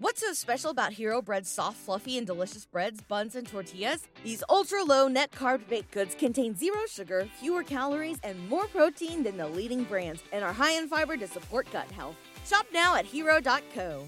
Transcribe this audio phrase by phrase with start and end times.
[0.00, 4.08] What's so special about Hero Bread's soft, fluffy, and delicious breads, buns, and tortillas?
[4.24, 9.22] These ultra low net carb baked goods contain zero sugar, fewer calories, and more protein
[9.22, 12.16] than the leading brands, and are high in fiber to support gut health.
[12.46, 14.06] Shop now at hero.co.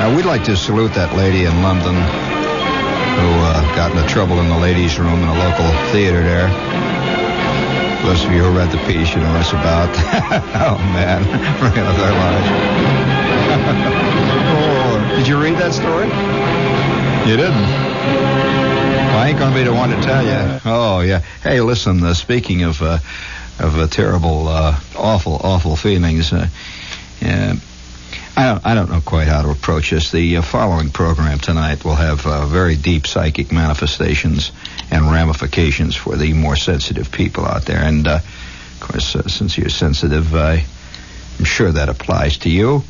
[0.00, 4.48] Now, we'd like to salute that lady in London who uh, got into trouble in
[4.48, 6.87] the ladies' room in a local theater there.
[8.04, 9.90] Those of you who read the piece, you know what it's about.
[10.54, 11.22] oh, man.
[11.58, 12.48] Bringing up their lives.
[14.54, 16.06] oh, did you read that story?
[17.28, 17.68] You didn't?
[19.08, 20.60] Well, I ain't going to be the one to tell you.
[20.64, 21.20] Oh, yeah.
[21.42, 22.98] Hey, listen, uh, speaking of, uh,
[23.58, 26.46] of uh, terrible, uh, awful, awful feelings, uh,
[27.20, 27.54] yeah,
[28.38, 30.12] I don't, I don't know quite how to approach this.
[30.12, 34.52] The uh, following program tonight will have uh, very deep psychic manifestations
[34.92, 37.82] and ramifications for the more sensitive people out there.
[37.82, 40.62] And, uh, of course, uh, since you're sensitive, I'm
[41.42, 42.84] sure that applies to you.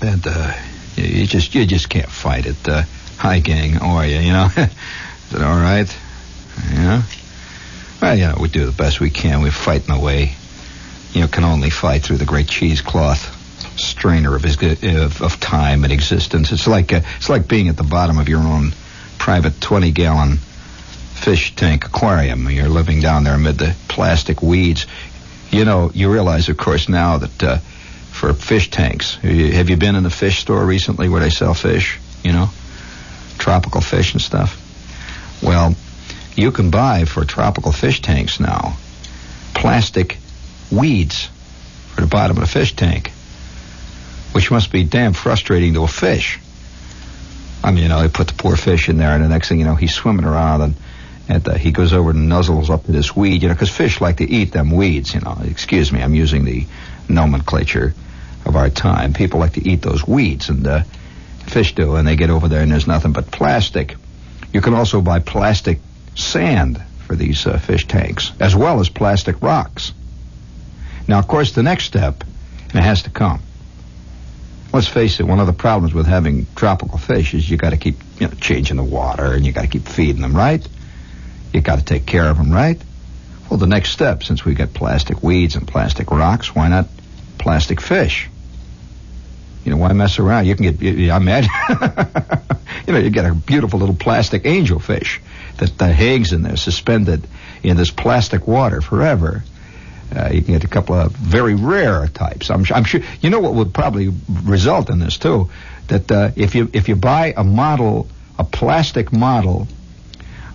[0.00, 0.54] And uh,
[0.96, 2.68] you, just you just can't fight it.
[2.68, 2.82] Uh,
[3.18, 3.74] hi, gang.
[3.74, 4.18] How are you?
[4.18, 5.96] You know, is it all right?
[6.72, 7.02] Yeah.
[8.00, 9.40] Well, you know, we do the best we can.
[9.40, 10.34] We're fighting away.
[11.12, 13.31] You know, can only fight through the great cheesecloth
[13.76, 16.52] strainer of, his, of, of time and existence.
[16.52, 18.72] It's like uh, it's like being at the bottom of your own
[19.18, 22.50] private 20 gallon fish tank aquarium.
[22.50, 24.86] You're living down there amid the plastic weeds.
[25.50, 27.58] You know, you realize, of course, now that uh,
[28.10, 31.98] for fish tanks, have you been in the fish store recently where they sell fish?
[32.24, 32.50] You know,
[33.38, 34.58] tropical fish and stuff.
[35.42, 35.74] Well,
[36.36, 38.76] you can buy for tropical fish tanks now
[39.54, 40.18] plastic
[40.70, 41.28] weeds
[41.94, 43.12] for the bottom of the fish tank
[44.32, 46.40] which must be damn frustrating to a fish.
[47.64, 49.60] I mean, you know, they put the poor fish in there, and the next thing
[49.60, 50.74] you know, he's swimming around, and,
[51.28, 54.00] and uh, he goes over and nuzzles up to this weed, you know, because fish
[54.00, 55.38] like to eat them weeds, you know.
[55.44, 56.66] Excuse me, I'm using the
[57.08, 57.94] nomenclature
[58.44, 59.12] of our time.
[59.12, 60.82] People like to eat those weeds, and uh,
[61.46, 63.96] fish do, and they get over there, and there's nothing but plastic.
[64.52, 65.78] You can also buy plastic
[66.14, 69.92] sand for these uh, fish tanks, as well as plastic rocks.
[71.06, 72.24] Now, of course, the next step,
[72.68, 73.40] and it has to come,
[74.72, 77.76] let's face it, one of the problems with having tropical fish is you got to
[77.76, 80.66] keep, you know, changing the water and you got to keep feeding them, right?
[81.52, 82.80] You got to take care of them, right?
[83.50, 86.86] Well, the next step, since we've got plastic weeds and plastic rocks, why not
[87.38, 88.30] plastic fish?
[89.64, 90.46] You know, why mess around?
[90.46, 91.50] You can get, I imagine,
[92.86, 95.20] you know, you get a beautiful little plastic angelfish
[95.58, 97.28] that, that hangs in there suspended
[97.62, 99.44] in this plastic water forever.
[100.14, 102.50] Uh, you can get a couple of very rare types.
[102.50, 103.00] I'm, I'm, sure.
[103.20, 104.12] You know what would probably
[104.44, 105.50] result in this too?
[105.88, 108.08] That uh, if you if you buy a model,
[108.38, 109.68] a plastic model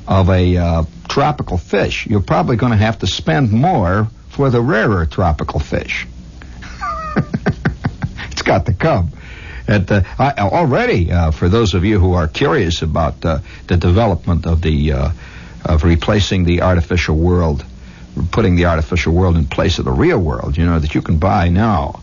[0.08, 4.62] of a uh, tropical fish, you're probably going to have to spend more for the
[4.62, 6.08] rarer tropical fish.
[8.32, 9.12] it's got to come.
[9.68, 13.76] And, uh, I, already, uh, for those of you who are curious about uh, the
[13.76, 15.12] development of the
[15.66, 17.66] of replacing the artificial world
[18.32, 21.18] putting the artificial world in place of the real world, you know, that you can
[21.18, 22.02] buy now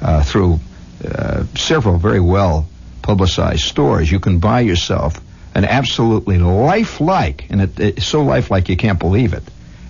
[0.00, 0.60] uh, through
[1.04, 2.66] uh, several very well
[3.02, 4.10] publicized stores.
[4.10, 5.20] You can buy yourself
[5.54, 9.42] an absolutely lifelike, and it, it's so lifelike you can't believe it,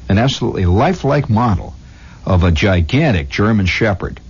[0.08, 1.74] an absolutely lifelike model
[2.24, 4.20] of a gigantic German Shepherd.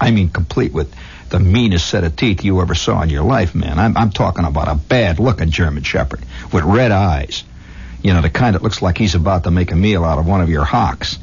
[0.00, 0.94] I mean, complete with
[1.28, 3.78] the meanest set of teeth you ever saw in your life, man.
[3.78, 6.20] I'm, I'm talking about a bad looking German Shepherd
[6.52, 7.44] with red eyes
[8.02, 10.26] you know, the kind that looks like he's about to make a meal out of
[10.26, 11.18] one of your hocks.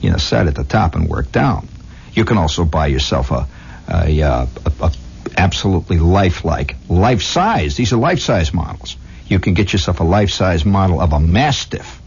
[0.00, 1.68] You know, set at the top and work down.
[2.14, 3.46] You can also buy yourself a,
[3.88, 4.48] a, a,
[4.80, 4.92] a
[5.36, 7.76] absolutely lifelike, life size.
[7.76, 8.96] These are life size models.
[9.26, 12.00] You can get yourself a life size model of a Mastiff.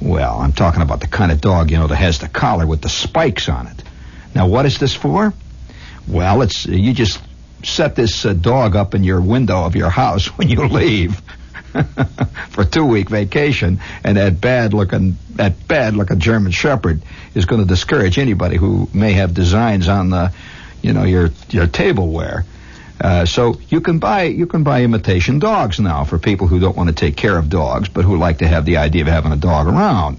[0.00, 2.80] Well, I'm talking about the kind of dog, you know, that has the collar with
[2.80, 3.82] the spikes on it.
[4.34, 5.34] Now, what is this for?
[6.06, 7.20] Well, it's you just
[7.64, 11.20] set this uh, dog up in your window of your house when you leave.
[12.50, 17.02] for a two week vacation, and that bad looking that bad looking German Shepherd
[17.34, 20.32] is going to discourage anybody who may have designs on the,
[20.82, 22.44] you know, your your tableware.
[23.00, 26.76] Uh, so you can buy you can buy imitation dogs now for people who don't
[26.76, 29.30] want to take care of dogs but who like to have the idea of having
[29.32, 30.18] a dog around.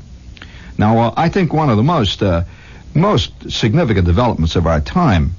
[0.77, 2.45] Now, uh, I think one of the most uh,
[2.93, 5.31] most significant developments of our time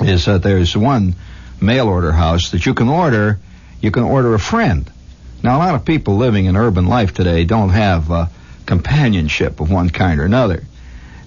[0.00, 1.14] is that there's one
[1.60, 3.38] mail order house that you can order.
[3.84, 4.90] You can order a friend.
[5.42, 8.26] Now, a lot of people living in urban life today don't have uh,
[8.64, 10.64] companionship of one kind or another.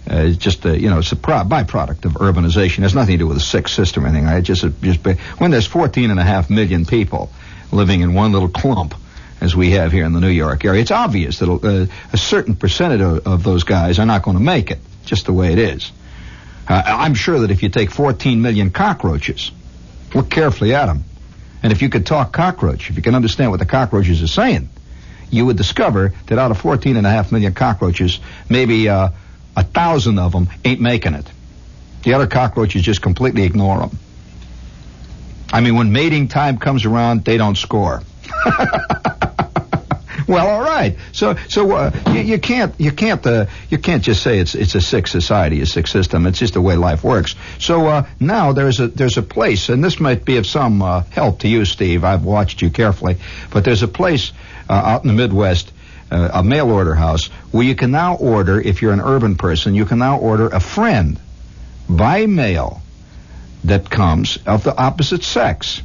[0.10, 2.80] Uh, it's just a, you know, it's a pro- byproduct of urbanization.
[2.80, 4.26] It has nothing to do with the six system or anything.
[4.26, 4.44] Right?
[4.44, 5.06] Just, just
[5.38, 7.30] when there's 14 and a half million people
[7.72, 8.96] living in one little clump,
[9.40, 12.56] as we have here in the New York area, it's obvious that uh, a certain
[12.56, 14.80] percentage of, of, those guys are not going to make it.
[15.06, 15.92] Just the way it is.
[16.68, 19.52] Uh, I'm sure that if you take 14 million cockroaches,
[20.16, 21.04] look carefully at them,
[21.64, 24.70] and if you could talk cockroach, if you can understand what the cockroaches are saying,
[25.30, 28.20] you would discover that out of 14 and a half million cockroaches,
[28.50, 29.10] maybe uh,
[29.56, 31.30] a thousand of them ain't making it.
[32.04, 33.98] The other cockroaches just completely ignore them.
[35.52, 38.04] I mean, when mating time comes around, they don't score.
[40.28, 40.98] well, all right.
[41.12, 44.76] So, so uh, you, you, can't you can't uh, you can't just say it's it's
[44.76, 46.28] a sick society, a sick system.
[46.28, 47.36] It's just the way life works.
[47.60, 51.02] So uh, now there's a there's a place, and this might be of some uh,
[51.12, 52.04] help to you, Steve.
[52.04, 53.18] I've watched you carefully,
[53.52, 54.32] but there's a place
[54.70, 55.72] uh, out in the Midwest
[56.12, 59.76] uh, a mail order house where you can now order, if you're an urban person,
[59.76, 61.20] you can now order a friend
[61.90, 62.82] by mail
[63.64, 65.82] that comes of the opposite sex.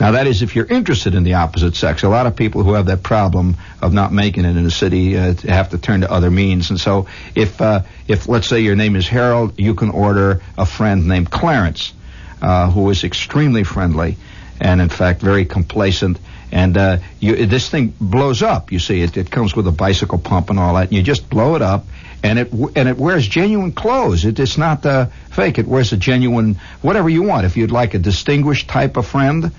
[0.00, 2.02] Now, that is if you're interested in the opposite sex.
[2.02, 5.18] A lot of people who have that problem of not making it in a city
[5.18, 6.70] uh, have to turn to other means.
[6.70, 10.64] And so, if uh, if let's say your name is Harold, you can order a
[10.64, 11.92] friend named Clarence,
[12.40, 14.16] uh, who is extremely friendly
[14.58, 16.18] and, in fact, very complacent
[16.52, 18.72] and uh, you, this thing blows up.
[18.72, 20.88] You see, it, it comes with a bicycle pump and all that.
[20.88, 21.86] And you just blow it up,
[22.22, 24.24] and it and it wears genuine clothes.
[24.24, 25.58] It, it's not uh, fake.
[25.58, 27.46] It wears a genuine whatever you want.
[27.46, 29.52] If you'd like a distinguished type of friend,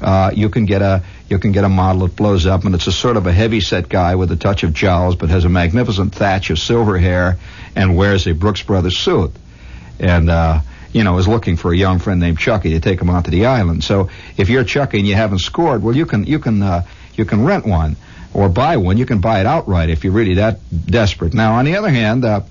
[0.00, 2.86] uh, you can get a you can get a model that blows up, and it's
[2.86, 5.48] a sort of a heavy set guy with a touch of jowls, but has a
[5.48, 7.38] magnificent thatch of silver hair
[7.74, 9.32] and wears a Brooks Brothers suit.
[9.98, 10.60] And uh,
[10.92, 13.46] you know, is looking for a young friend named Chucky to take him onto the
[13.46, 13.84] island.
[13.84, 16.82] So if you're Chucky and you haven't scored, well, you can you can uh,
[17.14, 17.96] you can rent one
[18.34, 18.98] or buy one.
[18.98, 21.34] You can buy it outright if you're really that desperate.
[21.34, 22.24] Now, on the other hand.
[22.24, 22.42] Uh,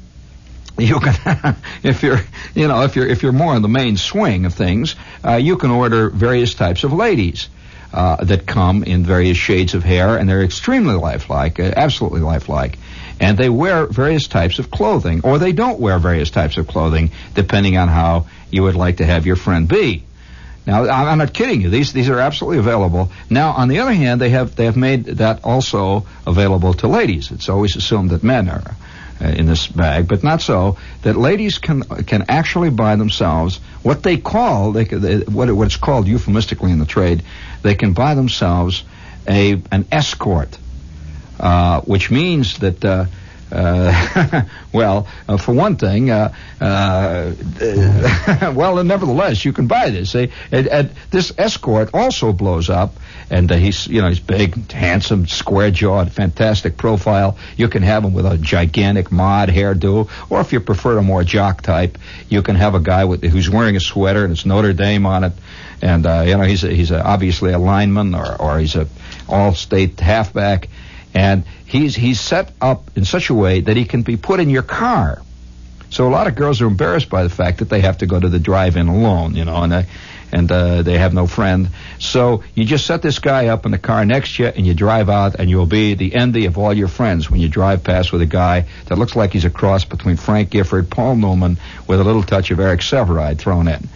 [0.77, 2.19] you can if you're
[2.53, 4.95] you know if you're if you're more in the main swing of things
[5.25, 7.49] uh, you can order various types of ladies
[7.93, 12.77] uh, that come in various shades of hair and they're extremely lifelike uh, absolutely lifelike
[13.19, 17.11] and they wear various types of clothing, or they don't wear various types of clothing,
[17.33, 20.03] depending on how you would like to have your friend be.
[20.67, 21.69] Now, I'm not kidding you.
[21.69, 23.11] These these are absolutely available.
[23.29, 27.31] Now, on the other hand, they have they have made that also available to ladies.
[27.31, 28.75] It's always assumed that men are
[29.19, 30.77] in this bag, but not so.
[31.03, 36.07] That ladies can can actually buy themselves what they call they, they what what's called
[36.07, 37.23] euphemistically in the trade.
[37.61, 38.83] They can buy themselves
[39.27, 40.57] a an escort
[41.39, 42.83] uh, which means that.
[42.83, 43.05] Uh,
[43.51, 44.43] uh,
[44.73, 47.33] well, uh, for one thing, uh, uh,
[48.55, 50.15] well, nevertheless, you can buy this.
[50.15, 52.95] and, and this escort also blows up,
[53.29, 57.37] and he's, you know, he's big, handsome, square-jawed, fantastic profile.
[57.55, 61.23] You can have him with a gigantic mod hairdo, or if you prefer a more
[61.23, 61.97] jock type,
[62.29, 65.23] you can have a guy with who's wearing a sweater and it's Notre Dame on
[65.23, 65.33] it,
[65.81, 68.87] and you know, he's a, he's a, obviously a lineman or or he's a
[69.27, 70.67] all-state halfback
[71.15, 74.49] and he's he's set up in such a way that he can be put in
[74.49, 75.21] your car.
[75.89, 78.19] So a lot of girls are embarrassed by the fact that they have to go
[78.19, 79.85] to the drive-in alone, you know, and they,
[80.31, 81.69] and uh, they have no friend.
[81.99, 84.73] So you just set this guy up in the car next to you, and you
[84.73, 88.11] drive out, and you'll be the envy of all your friends when you drive past
[88.11, 91.57] with a guy that looks like he's a cross between Frank Gifford, Paul Newman,
[91.87, 93.87] with a little touch of Eric Sevareid thrown in.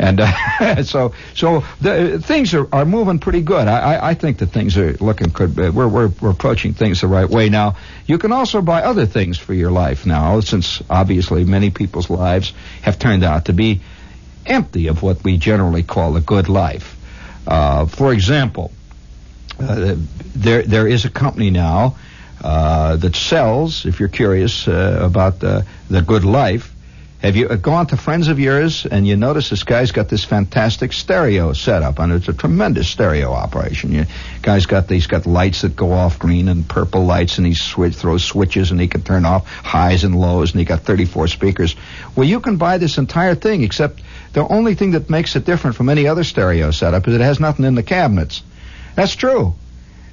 [0.00, 3.68] And uh, so, so the, things are, are moving pretty good.
[3.68, 5.56] I, I think that things are looking good.
[5.56, 7.76] We're, we're, we're approaching things the right way now.
[8.06, 12.54] You can also buy other things for your life now, since obviously many people's lives
[12.80, 13.82] have turned out to be
[14.46, 16.96] empty of what we generally call a good life.
[17.46, 18.72] Uh, for example,
[19.58, 19.96] uh,
[20.34, 21.96] there there is a company now
[22.42, 25.66] uh, that sells, if you're curious uh, about the
[26.06, 26.69] good life,
[27.22, 30.24] have you uh, gone to friends of yours and you notice this guy's got this
[30.24, 33.92] fantastic stereo setup and it's a tremendous stereo operation.
[33.92, 34.06] You
[34.40, 37.94] guy's got these got lights that go off green and purple lights and he switch,
[37.94, 41.76] throws switches and he can turn off highs and lows and he got 34 speakers.
[42.16, 44.00] Well, you can buy this entire thing except
[44.32, 47.38] the only thing that makes it different from any other stereo setup is it has
[47.38, 48.42] nothing in the cabinets.
[48.94, 49.54] That's true.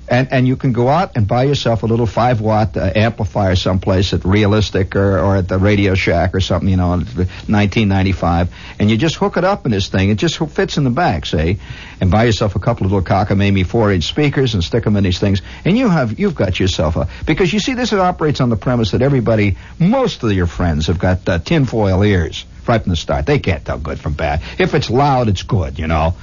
[0.07, 3.55] And and you can go out and buy yourself a little five watt uh, amplifier
[3.55, 8.53] someplace at Realistic or, or at the Radio Shack or something, you know, in 1995,
[8.79, 10.09] and you just hook it up in this thing.
[10.09, 11.57] It just fits in the back, say,
[11.99, 15.03] and buy yourself a couple of little cockamamie four inch speakers and stick them in
[15.03, 18.41] these things, and you have you've got yourself a because you see this it operates
[18.41, 22.81] on the premise that everybody, most of your friends have got uh, tinfoil ears right
[22.81, 23.25] from the start.
[23.25, 24.41] They can't tell good from bad.
[24.59, 26.15] If it's loud, it's good, you know.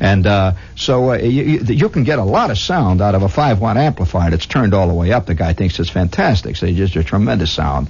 [0.00, 3.28] And uh, so uh, you, you, can get a lot of sound out of a
[3.28, 5.26] five watt amplifier that's turned all the way up.
[5.26, 6.56] The guy thinks it's fantastic.
[6.56, 7.88] So it's just a tremendous sound,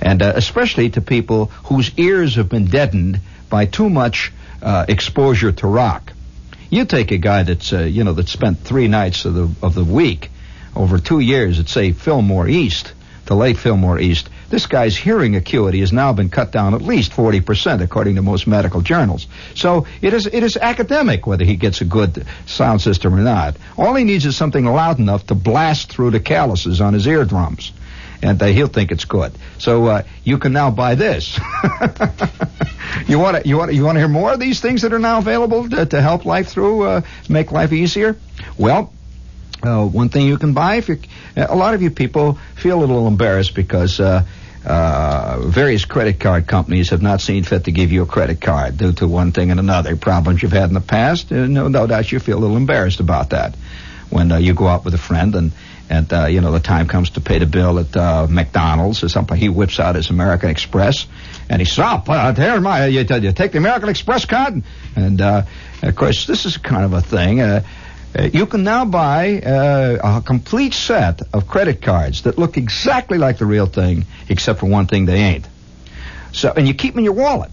[0.00, 5.52] and uh, especially to people whose ears have been deadened by too much uh, exposure
[5.52, 6.14] to rock.
[6.70, 9.74] You take a guy that's uh, you know that spent three nights of the of
[9.74, 10.30] the week
[10.74, 12.94] over two years at say Fillmore East,
[13.26, 17.12] the late Fillmore East this guy's hearing acuity has now been cut down at least
[17.12, 19.26] 40%, according to most medical journals.
[19.54, 23.56] So it is, it is academic whether he gets a good sound system or not.
[23.78, 27.72] All he needs is something loud enough to blast through the calluses on his eardrums.
[28.22, 29.32] And uh, he'll think it's good.
[29.58, 31.38] So uh, you can now buy this.
[33.06, 34.98] you want to you want you want to hear more of these things that are
[34.98, 38.18] now available to, to help life through, uh, make life easier?
[38.58, 38.92] Well,
[39.62, 40.98] uh, one thing you can buy if you
[41.36, 44.26] a lot of you people feel a little embarrassed because uh,
[44.64, 48.76] uh, various credit card companies have not seen fit to give you a credit card
[48.76, 51.32] due to one thing and another problems you've had in the past.
[51.32, 53.54] Uh, no, no doubt you feel a little embarrassed about that
[54.10, 55.52] when uh, you go out with a friend and
[55.88, 59.08] and uh, you know the time comes to pay the bill at uh, McDonald's or
[59.08, 59.36] something.
[59.36, 61.06] He whips out his American Express
[61.48, 64.62] and he says, "Oh, uh, here's my you, you take the American Express card."
[64.94, 65.42] And uh,
[65.82, 67.40] of course, this is kind of a thing.
[68.16, 73.18] Uh, you can now buy uh, a complete set of credit cards that look exactly
[73.18, 75.46] like the real thing, except for one thing they ain't.
[76.32, 77.50] So, and you keep them in your wallet.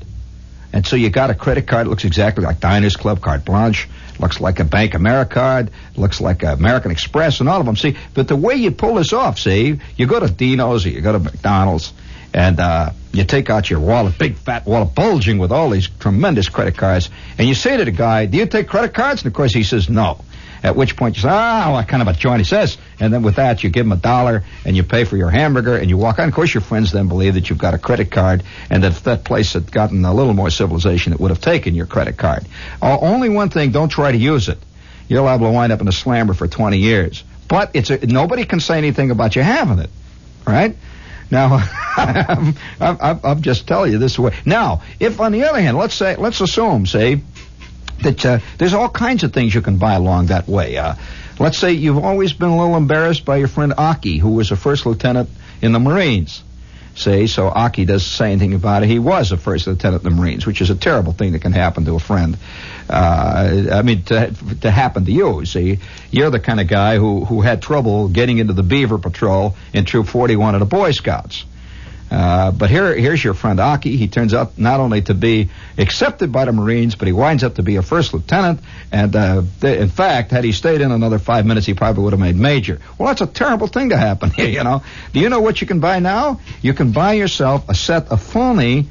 [0.74, 3.88] And so you got a credit card that looks exactly like Diners Club, Carte Blanche,
[4.20, 7.76] looks like a BankAmericard, looks like American Express, and all of them.
[7.76, 11.02] See, but the way you pull this off, see, you go to Dino's or you
[11.02, 11.94] go to McDonald's,
[12.34, 16.50] and uh, you take out your wallet, big fat wallet, bulging with all these tremendous
[16.50, 19.34] credit cards, and you say to the guy, "Do you take credit cards?" And of
[19.34, 20.24] course he says no.
[20.64, 22.78] At which point you say, ah, what kind of a joint he says.
[23.00, 25.76] And then with that, you give him a dollar and you pay for your hamburger
[25.78, 26.28] and you walk on.
[26.28, 29.04] Of course, your friends then believe that you've got a credit card and that if
[29.04, 32.46] that place had gotten a little more civilization, it would have taken your credit card.
[32.82, 34.60] Uh, only one thing, don't try to use it.
[35.08, 37.24] You're liable to wind up in a slammer for 20 years.
[37.48, 39.90] But it's a, nobody can say anything about you having it,
[40.46, 40.76] right?
[41.30, 41.60] Now,
[41.98, 44.34] I'm, I'm, I'm, just telling you this way.
[44.46, 47.22] Now, if on the other hand, let's say, let's assume, say,
[48.02, 50.78] that uh, there's all kinds of things you can buy along that way.
[50.78, 50.96] Uh,
[51.40, 54.56] let's say you've always been a little embarrassed by your friend Aki, who was a
[54.56, 55.30] first lieutenant
[55.62, 56.44] in the Marines.
[56.98, 58.90] See, so Aki doesn't say anything about it.
[58.90, 61.52] He was a first lieutenant in the Marines, which is a terrible thing that can
[61.52, 62.40] happen to a friend.
[62.90, 65.46] Uh, I mean, to, to happen to you.
[65.46, 65.78] See,
[66.10, 69.86] you're the kind of guy who, who had trouble getting into the Beaver Patrol in
[69.86, 71.46] Troop 41 of the Boy Scouts.
[72.10, 73.98] Uh, but here, here's your friend Aki.
[73.98, 77.56] He turns out not only to be accepted by the Marines, but he winds up
[77.56, 78.62] to be a first lieutenant.
[78.92, 82.14] And uh, th- in fact, had he stayed in another five minutes, he probably would
[82.14, 82.80] have made major.
[82.98, 84.84] Well, that's a terrible thing to happen here, you know.
[85.12, 86.40] Do you know what you can buy now?
[86.62, 88.88] You can buy yourself a set of phony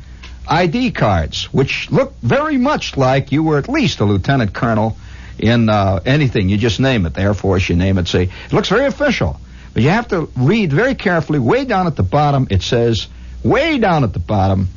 [0.47, 4.97] ID cards, which look very much like you were at least a lieutenant colonel
[5.39, 6.49] in uh, anything.
[6.49, 8.09] You just name it, the Air Force, you name it.
[8.09, 9.41] Say, it looks very official.
[9.77, 11.39] But you have to read very carefully.
[11.39, 13.09] Way down at the bottom, it says,
[13.45, 14.69] way down at the bottom,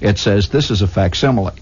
[0.00, 1.54] it says this is a facsimile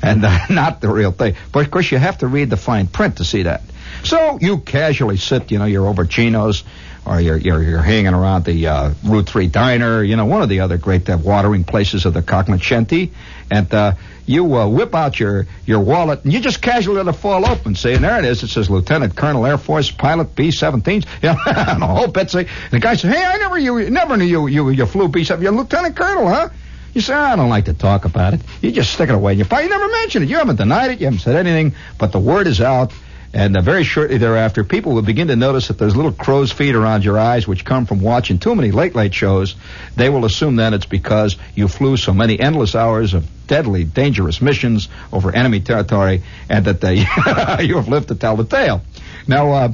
[0.00, 1.34] and uh, not the real thing.
[1.50, 3.62] But of course, you have to read the fine print to see that.
[4.04, 6.62] So you casually sit, you know, your auberginos,
[7.06, 10.48] or you're, you're, you're hanging around the uh, Route 3 diner, you know, one of
[10.48, 13.12] the other great uh, watering places of the cognoscenti,
[13.50, 13.92] and uh,
[14.26, 17.76] you uh, whip out your, your wallet and you just casually let it fall open.
[17.76, 18.42] See, and there it is.
[18.42, 21.06] It says Lieutenant Colonel Air Force Pilot B-17s.
[21.22, 22.30] Yeah, and the whole bit.
[22.30, 25.42] See, the guy says, "Hey, I never you never knew you you you flew B-17.
[25.42, 26.50] You're Lieutenant Colonel, huh?"
[26.96, 28.40] You say, I don't like to talk about it.
[28.62, 29.46] You just stick it away in your.
[29.62, 30.28] You never mention it.
[30.28, 31.00] You haven't denied it.
[31.00, 31.74] You haven't said anything.
[31.98, 32.92] But the word is out.
[33.36, 36.74] And uh, very shortly thereafter, people will begin to notice that there's little crow's feet
[36.74, 39.56] around your eyes, which come from watching too many late late shows.
[39.94, 44.40] They will assume then it's because you flew so many endless hours of deadly, dangerous
[44.40, 46.94] missions over enemy territory, and that they,
[47.62, 48.80] you have lived to tell the tale.
[49.28, 49.72] Now, uh,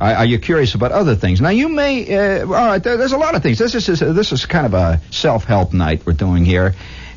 [0.00, 1.42] are you curious about other things?
[1.42, 2.40] Now, you may.
[2.40, 3.58] Uh, all right, there's a lot of things.
[3.58, 6.74] This is this is kind of a self-help night we're doing here,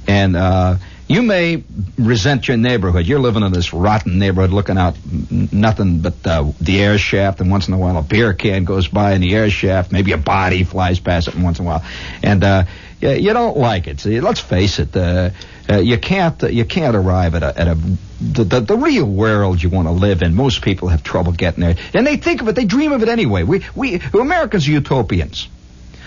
[0.09, 0.35] and.
[0.35, 0.75] Uh,
[1.07, 1.63] you may
[1.97, 3.05] resent your neighborhood.
[3.05, 4.95] You're living in this rotten neighborhood, looking out
[5.29, 8.87] nothing but uh, the air shaft, and once in a while a beer can goes
[8.87, 9.91] by in the air shaft.
[9.91, 11.85] Maybe a body flies past it once in a while,
[12.23, 12.63] and uh,
[13.01, 13.99] you, don't like it.
[13.99, 14.95] See, let's face it.
[14.95, 15.31] Uh,
[15.69, 17.75] uh, you can't uh, you can't arrive at a at a
[18.21, 20.35] the, the, the real world you want to live in.
[20.35, 22.55] Most people have trouble getting there, and they think of it.
[22.55, 23.43] They dream of it anyway.
[23.43, 25.49] We we Americans are utopians.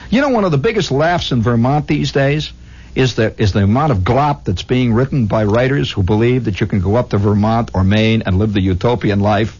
[0.08, 2.52] You know, one of the biggest laughs in Vermont these days
[2.96, 6.60] is the is the amount of glop that's being written by writers who believe that
[6.60, 9.58] you can go up to Vermont or Maine and live the utopian life.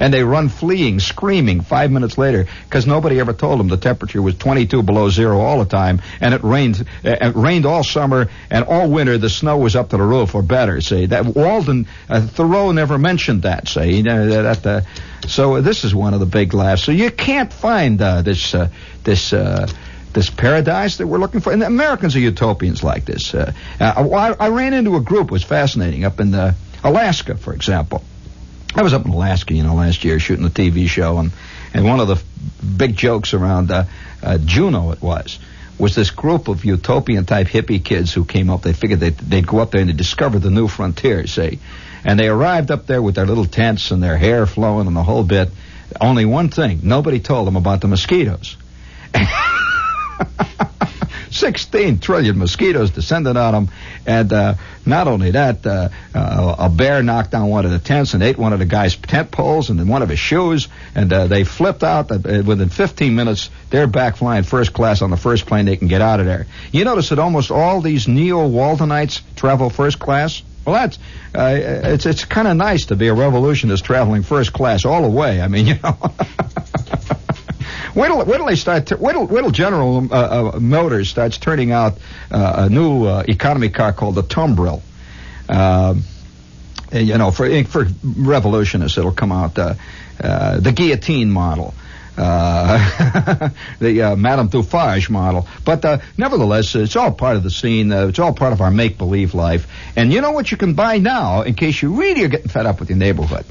[0.00, 4.22] and they run fleeing, screaming five minutes later because nobody ever told them the temperature
[4.22, 6.80] was 22 below zero all the time, and it rained.
[7.04, 9.18] Uh, it rained all summer and all winter.
[9.18, 10.80] The snow was up to the roof or better.
[10.80, 13.74] See that Walden uh, Thoreau never mentioned that.
[13.76, 14.66] You that.
[14.66, 14.80] Uh,
[15.26, 16.82] so this is one of the big laughs.
[16.82, 18.68] So you can't find uh, this uh,
[19.04, 19.32] this.
[20.12, 21.52] This paradise that we're looking for.
[21.52, 23.32] And the Americans are utopians like this.
[23.32, 27.36] Uh, uh, I, I ran into a group, it was fascinating, up in uh, Alaska,
[27.36, 28.02] for example.
[28.74, 31.32] I was up in Alaska, you know, last year shooting a TV show, and
[31.74, 32.22] and one of the
[32.64, 33.84] big jokes around uh,
[34.22, 35.38] uh, Juneau it was
[35.78, 38.62] was this group of utopian type hippie kids who came up.
[38.62, 41.58] They figured they'd, they'd go up there and discover the new frontier, see.
[42.04, 45.02] and they arrived up there with their little tents and their hair flowing and the
[45.02, 45.50] whole bit.
[46.00, 48.56] Only one thing: nobody told them about the mosquitoes.
[51.30, 53.74] 16 trillion mosquitoes descended on them.
[54.06, 58.14] And uh, not only that, uh, uh, a bear knocked down one of the tents
[58.14, 60.68] and ate one of the guy's tent poles and then one of his shoes.
[60.94, 62.10] And uh, they flipped out.
[62.10, 65.88] Uh, within 15 minutes, they're back flying first class on the first plane they can
[65.88, 66.46] get out of there.
[66.72, 70.42] You notice that almost all these neo-Waldenites travel first class?
[70.64, 70.98] Well, that's
[71.34, 75.08] uh, it's it's kind of nice to be a revolutionist traveling first class all the
[75.08, 75.40] way.
[75.40, 75.96] I mean, you know.
[78.00, 78.86] Wait till, they start.
[79.52, 81.98] General uh, uh, Motors starts turning out
[82.30, 84.80] uh, a new uh, economy car called the Tumbril.
[85.50, 86.04] Um,
[86.92, 89.74] you know, for for revolutionists, it'll come out uh,
[90.18, 91.74] uh, the guillotine model.
[92.16, 95.46] Uh, the uh, Madame Defarge model.
[95.66, 97.92] But uh, nevertheless, it's all part of the scene.
[97.92, 99.66] it's all part of our make-believe life.
[99.94, 102.64] And you know what you can buy now in case you really are getting fed
[102.64, 103.44] up with your neighborhood?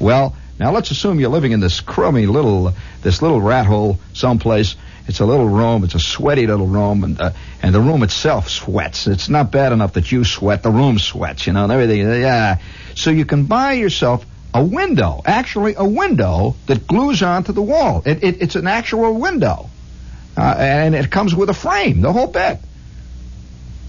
[0.00, 2.72] Well, now let's assume you're living in this crummy little,
[3.02, 4.76] this little rat hole someplace.
[5.08, 5.84] It's a little room.
[5.84, 7.30] It's a sweaty little room, and uh,
[7.62, 9.06] and the room itself sweats.
[9.06, 10.62] It's not bad enough that you sweat.
[10.62, 12.00] The room sweats, you know, and everything.
[12.00, 12.58] Yeah.
[12.96, 18.02] So you can buy yourself a window, actually a window that glues onto the wall.
[18.04, 19.70] It, it, it's an actual window,
[20.36, 22.58] uh, and it comes with a frame, the whole bit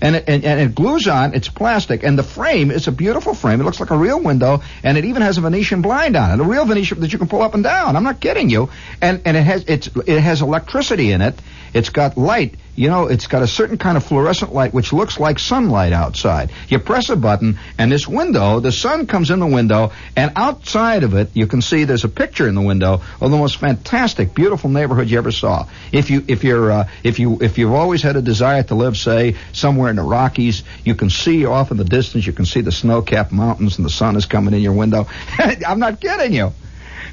[0.02, 1.34] and it, and, and, it glues on.
[1.34, 3.62] It's plastic, and the frame is a beautiful frame.
[3.62, 6.44] It looks like a real window, and it even has a Venetian blind on it,
[6.44, 7.96] a real Venetian that you can pull up and down.
[7.96, 8.70] I'm not kidding you.
[9.02, 11.40] And and it has it's it has electricity in it.
[11.74, 15.20] It's got light you know, it's got a certain kind of fluorescent light which looks
[15.20, 16.52] like sunlight outside.
[16.70, 21.04] You press a button, and this window, the sun comes in the window, and outside
[21.04, 24.36] of it, you can see there's a picture in the window of the most fantastic,
[24.36, 25.68] beautiful neighborhood you ever saw.
[25.92, 28.96] If you, if you're, uh, if you, if you've always had a desire to live,
[28.96, 32.62] say, somewhere in the Rockies, you can see off in the distance, you can see
[32.62, 35.08] the snow-capped mountains, and the sun is coming in your window.
[35.40, 36.54] I'm not kidding you.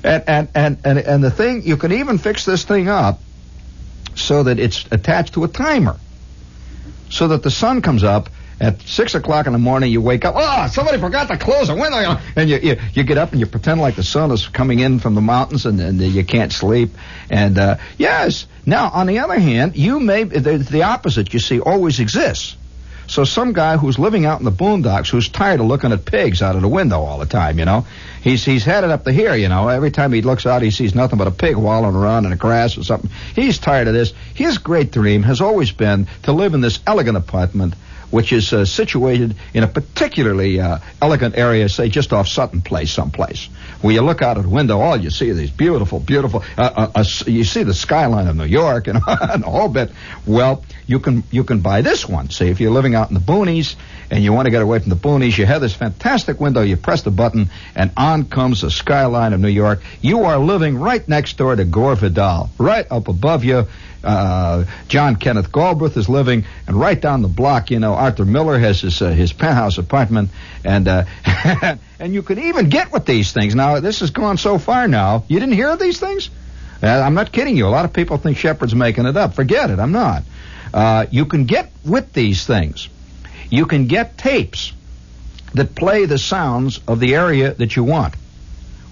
[0.03, 3.21] And, and, and, and, and the thing, you can even fix this thing up
[4.15, 5.99] so that it's attached to a timer.
[7.11, 8.29] So that the sun comes up
[8.61, 10.35] at six o'clock in the morning, you wake up.
[10.37, 13.47] Oh, somebody forgot to close the window, and you, you you get up and you
[13.47, 16.91] pretend like the sun is coming in from the mountains, and, and you can't sleep.
[17.31, 21.33] And uh, yes, now on the other hand, you may the, the opposite.
[21.35, 22.57] You see, always exists.
[23.07, 26.43] So some guy who's living out in the boondocks, who's tired of looking at pigs
[26.43, 27.87] out of the window all the time, you know,
[28.23, 29.69] he's he's headed up to here, you know.
[29.69, 32.37] Every time he looks out, he sees nothing but a pig wallowing around in the
[32.37, 33.11] grass or something.
[33.35, 34.13] He's tired of this.
[34.35, 37.75] His great dream has always been to live in this elegant apartment
[38.15, 42.93] which is uh, situated in a particularly uh, elegant area, say just off Sutton Place,
[42.93, 43.47] someplace.
[43.81, 46.45] Where you look out of the window, all you see are these beautiful, beautiful.
[46.57, 49.91] Uh, uh, uh you see the skyline of New York and, and a whole bit.
[50.27, 52.31] Well, you can you can buy this one.
[52.31, 53.77] Say if you're living out in the boonies
[54.11, 56.63] and you want to get away from the boonies, you have this fantastic window.
[56.63, 59.83] You press the button, and on comes the skyline of New York.
[60.01, 63.67] You are living right next door to Gore Vidal, right up above you
[64.05, 68.59] uh, John Kenneth Galbraith is living, and right down the block, you know, Arthur Miller
[68.59, 70.31] has his uh, his penthouse apartment,
[70.65, 71.05] and uh,
[71.99, 73.55] and you can even get with these things.
[73.55, 75.25] Now, this has gone so far now.
[75.29, 76.31] You didn't hear of these things?
[76.83, 77.67] Uh, I'm not kidding you.
[77.67, 79.35] A lot of people think Shepherd's making it up.
[79.35, 79.79] Forget it.
[79.79, 80.23] I'm not.
[80.75, 82.89] Uh, you can get with these things.
[83.49, 84.73] You can get tapes
[85.55, 88.15] that play the sounds of the area that you want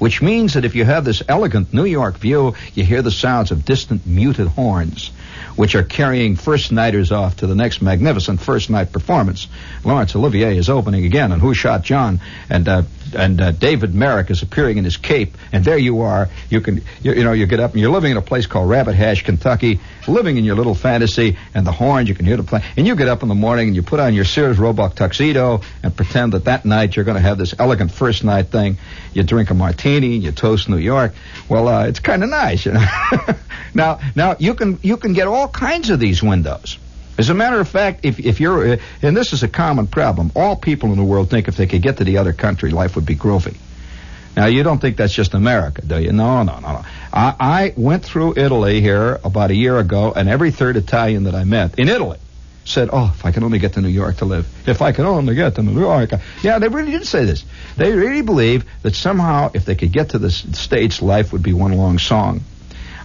[0.03, 3.53] which means that if you have this elegant New York view, you hear the sounds
[3.53, 5.13] of distant muted horns,
[5.55, 9.47] which are carrying first nighters off to the next magnificent first night performance.
[9.85, 12.19] Laurence Olivier is opening again, and Who Shot John?
[12.51, 12.83] And uh,
[13.15, 16.29] and uh, David Merrick is appearing in his cape, and there you are.
[16.51, 18.69] You can, you, you know, you get up and you're living in a place called
[18.69, 22.43] Rabbit Hash, Kentucky, living in your little fantasy, and the horns you can hear the
[22.43, 24.95] play, and you get up in the morning and you put on your Sears Roebuck
[24.95, 28.79] tuxedo and pretend that that night you're going to have this elegant first night thing.
[29.13, 31.15] You drink a martini, and you toast New York.
[31.49, 32.87] Well, uh, it's kind of nice, you know.
[33.75, 36.79] now, now you can you can get all kinds of these windows.
[37.19, 40.33] As a matter of fact, if, if you're, uh, and this is a common problem,
[40.35, 42.97] all people in the world think if they could get to the other country, life
[42.97, 43.57] would be groovy.
[44.35, 46.13] Now, you don't think that's just America, do you?
[46.13, 46.85] No, no, no, no.
[47.13, 51.35] I, I went through Italy here about a year ago, and every third Italian that
[51.35, 52.19] I met in Italy
[52.65, 54.47] said, "Oh, if I can only get to New York to live.
[54.67, 57.45] If I can only get to New York." Yeah, they really did say this.
[57.77, 61.53] They really believe that somehow, if they could get to the states, life would be
[61.53, 62.43] one long song.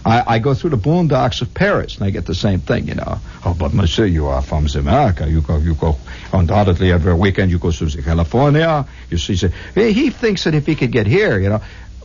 [0.08, 2.94] I, I go through the boondocks of Paris, and I get the same thing, you
[2.94, 3.18] know.
[3.44, 5.28] Oh, but monsieur, you are from America.
[5.28, 5.96] You go, you go
[6.32, 7.50] undoubtedly every weekend.
[7.50, 8.86] You go to California.
[9.10, 11.60] You see, he thinks that if he could get here, you know,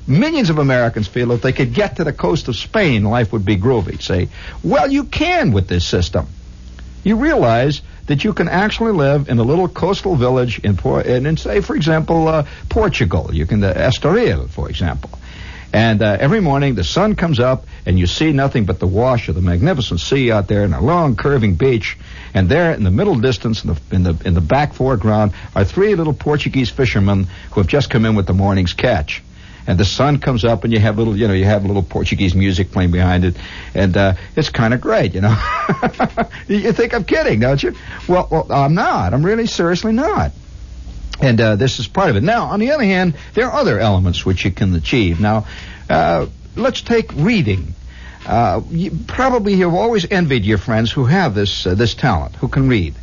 [0.06, 3.46] millions of Americans feel if they could get to the coast of Spain, life would
[3.46, 4.02] be groovy.
[4.02, 4.30] Say,
[4.64, 6.28] well, you can with this system.
[7.04, 11.38] You realize that you can actually live in a little coastal village in, in, in
[11.38, 13.34] say, for example, uh, Portugal.
[13.34, 15.10] You can, uh, Estoril, for example.
[15.74, 19.28] And uh, every morning the sun comes up and you see nothing but the wash
[19.28, 21.98] of the magnificent sea out there and a long curving beach.
[22.36, 25.66] And there in the middle distance, in the, in the, in the back foreground, are
[25.66, 29.24] three little Portuguese fishermen who have just come in with the morning's catch.
[29.66, 32.36] And the sun comes up and you have little you know you have little portuguese
[32.36, 33.38] music playing behind it.
[33.74, 35.36] And uh, it's kind of great you know.
[36.50, 37.74] You think i'm kidding don't you?
[38.10, 39.14] Well, well i'm not.
[39.14, 40.34] I'm really seriously not
[41.20, 42.24] and uh, this is part of it.
[42.24, 45.20] Now, on the other hand, there are other elements which you can achieve.
[45.20, 45.46] Now,
[45.90, 47.76] uh, let's take reading.
[48.26, 52.48] Uh, you probably have always envied your friends who have this uh, this talent, who
[52.48, 52.96] can read,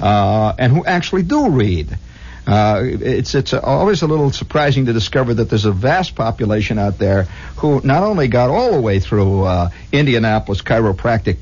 [0.00, 1.98] uh, and who actually do read.
[2.46, 6.96] Uh, it's it's always a little surprising to discover that there's a vast population out
[6.96, 7.24] there
[7.56, 9.46] who not only got all the way through
[9.92, 11.36] Indianapolis Chiropractic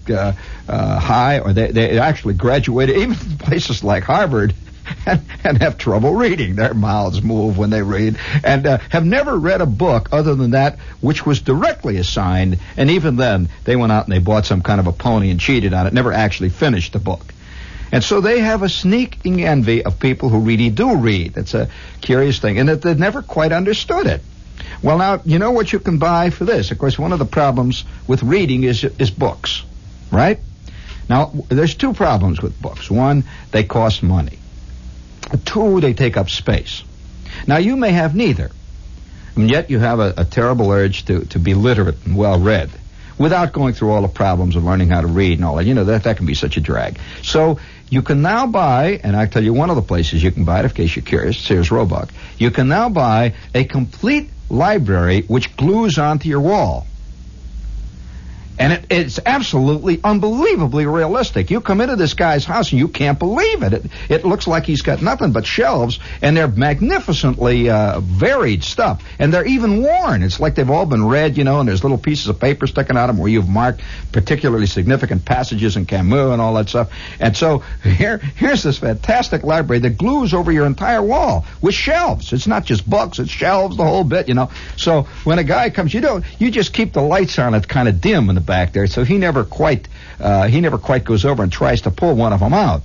[0.67, 4.55] High, or they, they actually graduated even places like Harvard
[5.07, 6.57] and, have trouble reading.
[6.57, 10.53] Their mouths move when they read, and uh, have never read a book other than
[10.53, 12.59] that which was directly assigned.
[12.77, 15.41] And even then, they went out and they bought some kind of a pony and
[15.41, 15.93] cheated on it.
[15.93, 17.33] Never actually finished the book.
[17.93, 21.37] And so they have a sneaking envy of people who really do read.
[21.37, 21.69] It's a
[22.01, 24.23] curious thing, and that they've never quite understood it.
[24.83, 26.71] Well, now you know what you can buy for this.
[26.71, 29.63] Of course, one of the problems with reading is is books,
[30.11, 30.41] right?
[31.09, 32.91] Now, there's two problems with books.
[32.91, 34.39] One, they cost money.
[35.45, 36.83] Two, they take up space.
[37.47, 38.51] Now, you may have neither,
[39.35, 42.71] and yet you have a, a terrible urge to, to be literate and well read
[43.19, 45.65] without going through all the problems of learning how to read and all that.
[45.65, 46.99] You know, that, that can be such a drag.
[47.23, 47.59] So
[47.89, 50.61] you can now buy, and I tell you one of the places you can buy
[50.61, 52.11] it, in case you're curious, Sears Roebuck.
[52.39, 56.87] You can now buy a complete library which glues onto your wall.
[58.59, 61.51] And it, it's absolutely unbelievably realistic.
[61.51, 63.73] You come into this guy's house and you can't believe it.
[63.73, 69.03] It, it looks like he's got nothing but shelves, and they're magnificently uh, varied stuff.
[69.19, 70.23] And they're even worn.
[70.23, 72.97] It's like they've all been read, you know, and there's little pieces of paper sticking
[72.97, 76.91] out of them where you've marked particularly significant passages in Camus and all that stuff.
[77.21, 82.33] And so here, here's this fantastic library that glues over your entire wall with shelves.
[82.33, 84.51] It's not just books, it's shelves, the whole bit, you know.
[84.77, 87.55] So when a guy comes, you don't, you just keep the lights on.
[87.55, 89.89] It's kind of dim in the back there, so he never quite
[90.21, 92.83] uh, he never quite goes over and tries to pull one of them out.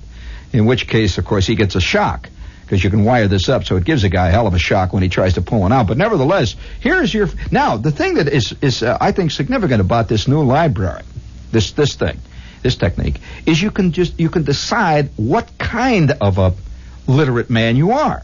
[0.52, 2.28] In which case, of course, he gets a shock
[2.62, 4.58] because you can wire this up, so it gives a guy a hell of a
[4.58, 5.86] shock when he tries to pull one out.
[5.86, 10.08] But nevertheless, here's your now the thing that is is uh, I think significant about
[10.08, 11.02] this new library,
[11.50, 12.18] this this thing,
[12.62, 16.54] this technique is you can just you can decide what kind of a
[17.06, 18.22] literate man you are.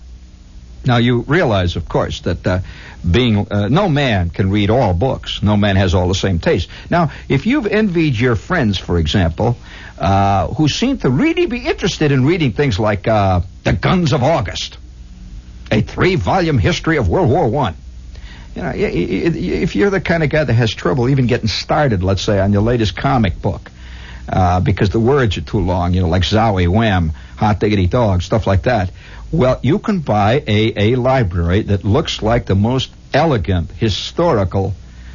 [0.88, 2.61] Now you realize, of course, that uh,
[3.09, 5.42] being uh, no man can read all books.
[5.42, 6.70] No man has all the same taste.
[6.88, 9.59] Now, if you've envied your friends, for example,
[9.98, 14.22] uh, who seem to really be interested in reading things like uh, The Guns of
[14.22, 14.79] August,
[15.70, 17.74] a three-volume history of World War One.
[18.57, 22.22] You know, if you're the kind of guy that has trouble even getting started, let's
[22.22, 23.70] say, on your latest comic book,
[24.27, 28.22] uh, because the words are too long, you know, like Zowie Wham, Hot Diggity Dog,
[28.22, 28.90] stuff like that.
[29.30, 34.74] Well, you can buy a, a library that looks like the most elegant historical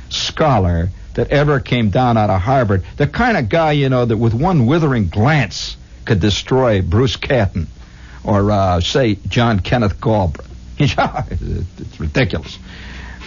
[0.09, 2.83] scholar that ever came down out of Harvard.
[2.97, 7.67] The kind of guy, you know, that with one withering glance could destroy Bruce Catton
[8.23, 10.49] or, uh, say, John Kenneth Galbraith.
[10.79, 12.57] it's ridiculous.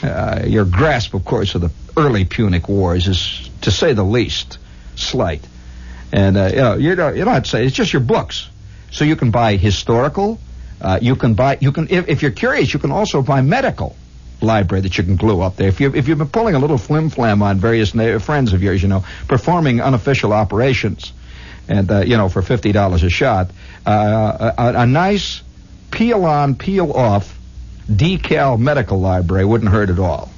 [0.03, 4.59] Uh, your grasp, of course, of the early Punic Wars is, to say the least,
[4.95, 5.47] slight.
[6.13, 8.49] And, uh, you know, you don't, you don't have to say, it's just your books.
[8.91, 10.39] So you can buy historical,
[10.87, 11.59] Uh, you can buy.
[11.61, 13.97] You can if, if you're curious, you can also buy medical
[14.41, 15.67] library that you can glue up there.
[15.67, 18.63] If you if you've been pulling a little flim flam on various na- friends of
[18.63, 21.13] yours, you know, performing unofficial operations,
[21.67, 23.51] and uh, you know for fifty dollars a shot,
[23.85, 25.43] uh, a, a nice
[25.91, 27.37] peel on peel off
[27.91, 30.31] decal medical library wouldn't hurt at all.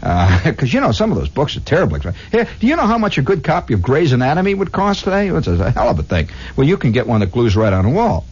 [0.00, 2.48] Because uh, you know some of those books are terribly expensive.
[2.60, 5.28] Do you know how much a good copy of Gray's Anatomy would cost today?
[5.28, 6.30] It's a, a hell of a thing.
[6.56, 8.24] Well, you can get one that glues right on the wall.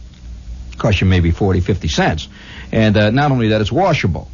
[0.81, 2.27] Cost you maybe 40, 50 cents.
[2.71, 4.29] And uh, not only that, it's washable.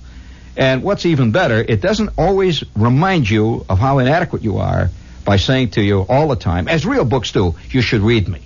[0.55, 4.89] And what's even better, it doesn't always remind you of how inadequate you are
[5.25, 8.41] by saying to you all the time, as real books do, you should read me.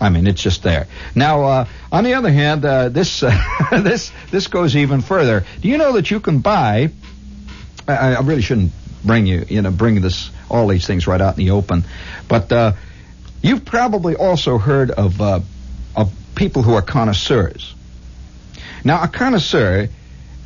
[0.00, 0.88] I mean, it's just there.
[1.14, 3.30] Now, uh, on the other hand, uh, this uh,
[3.70, 5.46] this this goes even further.
[5.62, 6.90] Do you know that you can buy
[7.88, 8.72] I, I, really shouldn't
[9.04, 11.84] bring you, you know, bring this all these things right out in the open,
[12.28, 12.72] but uh,
[13.42, 15.40] you've probably also heard of uh,
[15.96, 17.74] of people who are connoisseurs.
[18.84, 19.88] Now, a connoisseur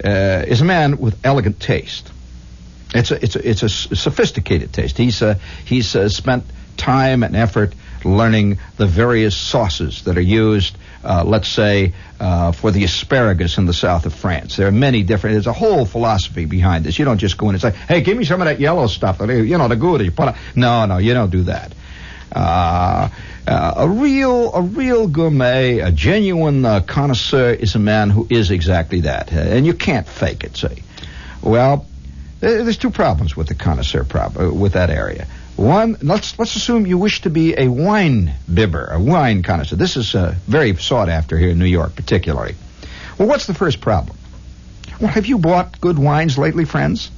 [0.03, 2.11] uh, is a man with elegant taste.
[2.95, 4.97] It's a it's a it's a sophisticated taste.
[4.97, 6.45] He's uh, he's uh, spent
[6.77, 12.71] time and effort learning the various sauces that are used uh, let's say, uh, for
[12.71, 14.57] the asparagus in the south of France.
[14.57, 15.35] There are many different.
[15.35, 16.99] There's a whole philosophy behind this.
[16.99, 19.21] You don't just go in and say, "Hey, give me some of that yellow stuff."
[19.21, 20.03] You know, the good.
[20.03, 21.73] You put no, no, you don't do that.
[22.33, 23.09] Uh,
[23.47, 28.51] uh, a real, a real gourmet, a genuine uh, connoisseur is a man who is
[28.51, 30.57] exactly that, uh, and you can't fake it.
[30.57, 30.83] See,
[31.43, 31.87] well,
[32.41, 35.27] there's two problems with the connoisseur problem with that area.
[35.57, 39.77] One, let's let's assume you wish to be a wine bibber, a wine connoisseur.
[39.77, 42.55] This is uh, very sought after here in New York, particularly.
[43.19, 44.17] Well, what's the first problem?
[45.01, 47.11] Well, have you bought good wines lately, friends?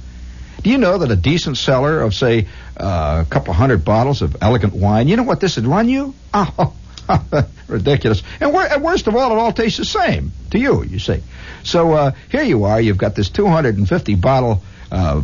[0.61, 4.37] Do you know that a decent cellar of, say, uh, a couple hundred bottles of
[4.41, 6.13] elegant wine, you know what this would run you?
[6.33, 6.73] Oh,
[7.67, 8.23] ridiculous.
[8.39, 11.21] And, and, worst of all, it all tastes the same to you, you see.
[11.63, 15.21] So uh, here you are, you've got this 250 bottle uh,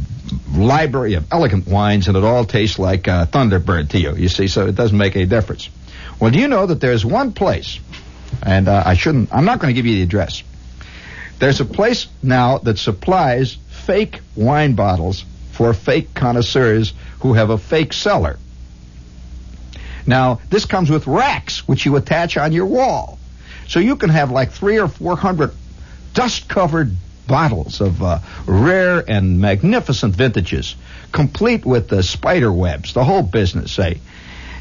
[0.51, 4.15] library of elegant wines, and it all tastes like uh, Thunderbird to you.
[4.15, 5.69] You see, so it doesn't make any difference.
[6.19, 7.79] Well, do you know that there's one place,
[8.43, 9.33] and uh, I shouldn't.
[9.33, 10.43] I'm not going to give you the address.
[11.39, 15.23] There's a place now that supplies fake wine bottles
[15.59, 18.39] for fake connoisseurs who have a fake cellar.
[20.07, 23.19] Now, this comes with racks which you attach on your wall.
[23.67, 25.51] So you can have like three or four hundred
[26.13, 26.95] dust covered
[27.27, 30.77] bottles of uh, rare and magnificent vintages,
[31.11, 33.99] complete with the spider webs, the whole business, say.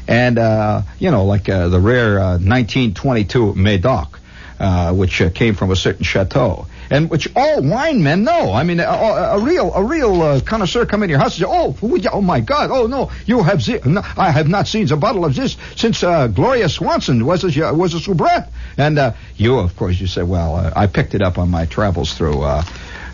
[0.05, 4.19] And, uh, you know, like uh, the rare 1922 uh, Medoc,
[4.59, 8.51] uh, which came from a certain chateau and which all wine men know.
[8.51, 11.51] I mean, a, a real a real uh, connoisseur come in your house and say,
[11.51, 11.75] "Oh,
[12.11, 12.71] oh my God!
[12.71, 16.03] Oh no, you have zi- no, I have not seen a bottle of this since
[16.03, 20.23] uh, Gloria Swanson was a was a soubrette." And uh, you, of course, you say,
[20.23, 22.61] "Well, uh, I picked it up on my travels through uh,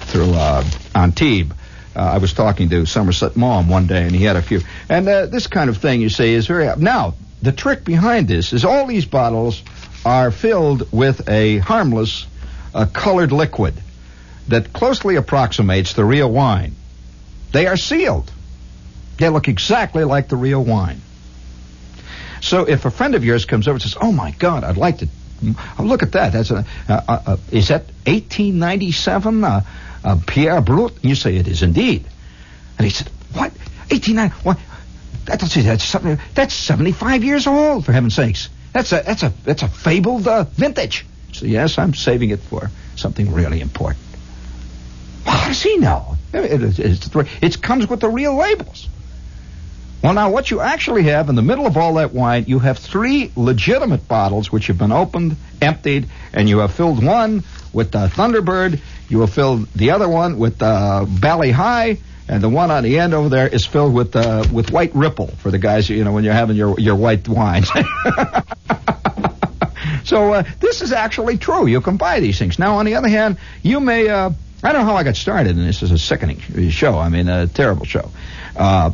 [0.01, 1.53] through uh, Antibes."
[1.95, 4.59] Uh, I was talking to Somerset Maugham one day, and he had a few.
[4.89, 6.69] And uh, this kind of thing, you say, is very.
[6.75, 9.63] Now, the trick behind this is all these bottles
[10.05, 12.27] are filled with a harmless
[12.75, 13.73] a colored liquid
[14.49, 16.75] that closely approximates the real wine.
[17.51, 18.31] They are sealed.
[19.17, 21.01] They look exactly like the real wine.
[22.41, 24.99] So if a friend of yours comes over and says, "Oh my God, I'd like
[24.99, 25.07] to
[25.79, 26.65] oh, look at that," that's a
[27.49, 29.61] is that 1897 uh,
[30.03, 30.93] uh, Pierre Brut?
[31.01, 32.05] You say it is indeed.
[32.77, 33.51] And he said, "What?
[33.89, 34.35] 1890?
[34.43, 34.59] What?
[35.23, 35.95] That's that's
[36.35, 38.49] that's 75 years old for heaven's sakes.
[38.73, 42.69] That's a that's a that's a fabled uh, vintage." So yes, I'm saving it for
[42.95, 44.03] something really important.
[45.25, 46.17] How does he know?
[46.33, 48.87] It, comes with the real labels.
[50.03, 52.77] Well, now what you actually have in the middle of all that wine, you have
[52.77, 57.43] three legitimate bottles which have been opened, emptied, and you have filled one
[57.73, 62.49] with the Thunderbird, you have filled the other one with the Bali Hai, and the
[62.49, 65.59] one on the end over there is filled with uh, with White Ripple for the
[65.59, 67.69] guys, you know, when you're having your your white wines.
[70.05, 71.65] So uh, this is actually true.
[71.65, 72.59] You can buy these things.
[72.59, 74.07] Now, on the other hand, you may.
[74.07, 74.31] Uh,
[74.63, 76.39] I don't know how I got started, and this is a sickening
[76.69, 76.97] show.
[76.97, 78.09] I mean, a terrible show.
[78.55, 78.91] Uh,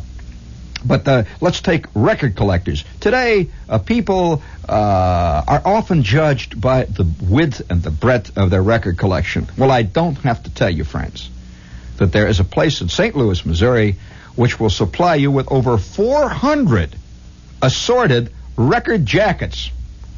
[0.84, 2.84] but uh, let's take record collectors.
[3.00, 8.62] Today, uh, people uh, are often judged by the width and the breadth of their
[8.62, 9.46] record collection.
[9.56, 11.30] Well, I don't have to tell you, friends,
[11.98, 13.14] that there is a place in St.
[13.14, 13.96] Louis, Missouri,
[14.34, 16.96] which will supply you with over 400
[17.62, 19.70] assorted record jackets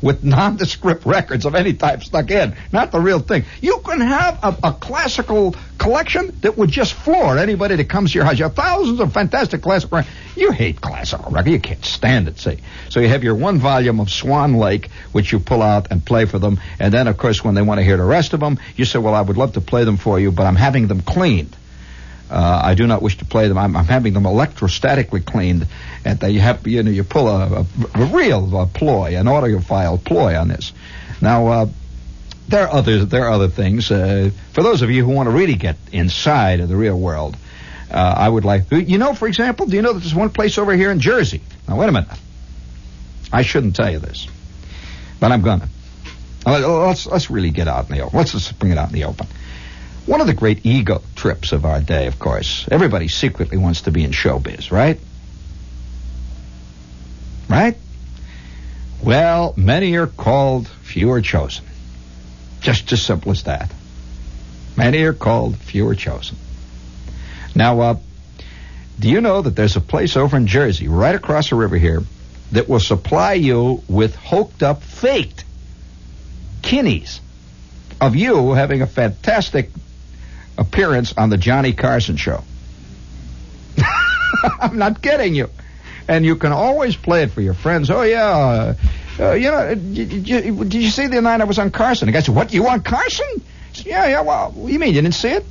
[0.04, 3.44] with nondescript records of any type stuck in, not the real thing.
[3.62, 8.18] You can have a, a classical collection that would just floor anybody that comes to
[8.18, 8.38] your house.
[8.38, 10.14] You have thousands of fantastic classical records.
[10.36, 11.52] You hate classical records.
[11.52, 12.58] You can't stand it, see.
[12.90, 16.26] So you have your one volume of Swan Lake, which you pull out and play
[16.26, 16.60] for them.
[16.78, 18.98] And then, of course, when they want to hear the rest of them, you say,
[18.98, 21.56] well, I would love to play them for you, but I'm having them cleaned.
[22.30, 23.58] Uh, I do not wish to play them.
[23.58, 25.66] I'm, I'm having them electrostatically cleaned,
[26.04, 30.02] and you have you know you pull a, a, a real uh, ploy, an audiophile
[30.02, 30.72] ploy on this.
[31.20, 31.66] Now uh,
[32.48, 33.90] there are other there are other things.
[33.90, 37.37] Uh, for those of you who want to really get inside of the real world,
[37.90, 40.56] uh, I would like you know, for example, do you know that there's one place
[40.56, 41.42] over here in Jersey?
[41.68, 42.08] Now wait a minute.
[43.32, 44.28] I shouldn't tell you this,
[45.20, 45.68] but I'm gonna.
[46.46, 48.18] Let's let's really get out in the open.
[48.18, 49.26] Let's just bring it out in the open.
[50.06, 52.68] One of the great ego trips of our day, of course.
[52.70, 55.00] Everybody secretly wants to be in showbiz, right?
[57.48, 57.76] Right?
[59.02, 61.64] Well, many are called, few are chosen.
[62.60, 63.72] Just as simple as that.
[64.76, 66.36] Many are called, few are chosen.
[67.54, 67.96] Now, uh,
[69.00, 72.02] do you know that there's a place over in Jersey, right across the river here,
[72.52, 75.44] that will supply you with hoked up, faked
[76.62, 77.20] kinnies
[78.00, 79.70] of you having a fantastic
[80.58, 82.42] appearance on the Johnny Carson show.
[84.60, 85.50] I'm not kidding you.
[86.06, 87.90] And you can always play it for your friends.
[87.90, 88.26] Oh, yeah.
[88.26, 88.74] Uh,
[89.18, 92.06] uh, you know, did you, did you see the night I was on Carson?
[92.06, 93.42] The guy said, What, you on Carson?
[93.72, 94.94] Said, yeah, yeah, well, what do you mean?
[94.94, 95.44] You didn't see it?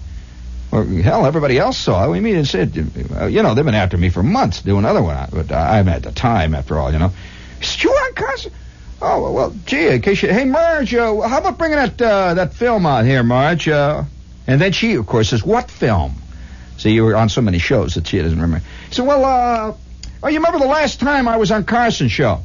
[0.72, 2.08] Well, hell, everybody else saw it.
[2.08, 3.12] What do you mean you didn't see it?
[3.16, 5.30] Uh, you know, they've been after me for months doing another one.
[5.32, 7.12] But I'm at the time, after all, you know.
[7.62, 8.52] Said, You on Carson?
[9.02, 10.30] Oh, well, gee, in case you...
[10.30, 13.68] Hey, Marge, uh, how about bringing that uh, that film on here, Marge?
[14.48, 16.16] And then she, of course, says, What film?
[16.78, 18.66] See, you were on so many shows that she doesn't remember.
[18.90, 19.76] He said, Well, uh,
[20.24, 22.42] oh, you remember the last time I was on Carson show?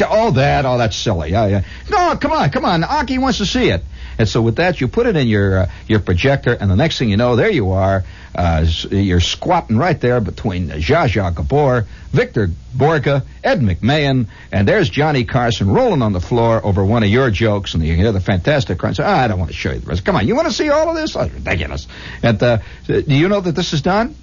[0.00, 1.30] Oh, that, oh, that's silly.
[1.30, 1.62] Yeah, yeah.
[1.90, 2.82] No, come on, come on.
[2.82, 3.84] Aki wants to see it.
[4.18, 6.98] And so with that, you put it in your uh, your projector, and the next
[6.98, 8.04] thing you know, there you are.
[8.34, 14.88] Uh, you're squatting right there between Zsa Zsa Gabor, Victor Borge, Ed McMahon, and there's
[14.88, 18.20] Johnny Carson rolling on the floor over one of your jokes, and you hear the
[18.20, 18.80] fantastic.
[18.80, 20.04] Say, oh, I don't want to show you the rest.
[20.04, 21.14] Come on, you want to see all of this?
[21.14, 21.86] Oh, ridiculous.
[22.22, 24.14] And uh, do you know that this is done?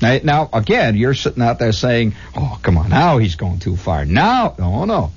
[0.00, 4.04] Now, again, you're sitting out there saying, "Oh, come on, now he's going too far."
[4.04, 5.12] Now, no, no,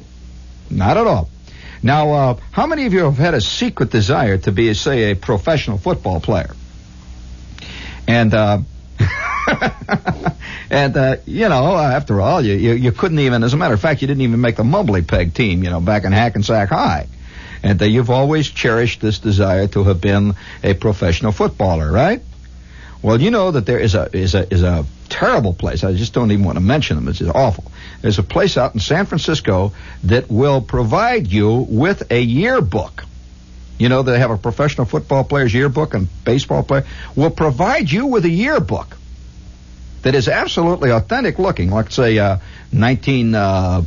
[0.69, 1.29] not at all.
[1.85, 5.15] Now, uh, how many of you have had a secret desire to be, say, a
[5.15, 6.49] professional football player?
[8.07, 8.61] And, uh,
[10.71, 13.43] and uh, you know, after all, you, you, you couldn't even.
[13.43, 15.63] As a matter of fact, you didn't even make the Mumbly Peg team.
[15.63, 17.05] You know, back in Hackensack High,
[17.61, 22.23] and uh, you've always cherished this desire to have been a professional footballer, right?
[23.01, 25.83] Well, you know that there is a is a is a terrible place.
[25.83, 27.07] I just don't even want to mention them.
[27.07, 27.71] It's awful.
[28.01, 33.05] There's a place out in San Francisco that will provide you with a yearbook.
[33.77, 38.07] You know, they have a professional football player's yearbook and baseball player will provide you
[38.07, 38.95] with a yearbook
[40.05, 41.71] that is absolutely authentic looking.
[41.71, 42.37] Let's say uh,
[42.71, 43.83] 19, uh,